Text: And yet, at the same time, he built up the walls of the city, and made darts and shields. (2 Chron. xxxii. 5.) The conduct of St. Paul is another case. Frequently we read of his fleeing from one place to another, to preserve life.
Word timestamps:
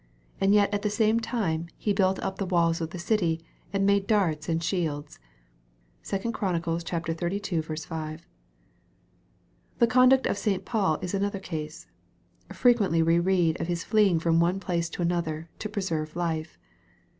And 0.39 0.51
yet, 0.55 0.73
at 0.73 0.81
the 0.81 0.89
same 0.89 1.19
time, 1.19 1.67
he 1.77 1.93
built 1.93 2.17
up 2.23 2.39
the 2.39 2.45
walls 2.47 2.81
of 2.81 2.89
the 2.89 2.97
city, 2.97 3.45
and 3.71 3.85
made 3.85 4.07
darts 4.07 4.49
and 4.49 4.63
shields. 4.63 5.19
(2 6.03 6.31
Chron. 6.31 6.55
xxxii. 6.79 7.61
5.) 7.85 8.27
The 9.77 9.85
conduct 9.85 10.25
of 10.25 10.39
St. 10.39 10.65
Paul 10.65 10.97
is 11.03 11.13
another 11.13 11.39
case. 11.39 11.85
Frequently 12.51 13.03
we 13.03 13.19
read 13.19 13.61
of 13.61 13.67
his 13.67 13.83
fleeing 13.83 14.19
from 14.19 14.39
one 14.39 14.59
place 14.59 14.89
to 14.89 15.03
another, 15.03 15.51
to 15.59 15.69
preserve 15.69 16.15
life. 16.15 16.57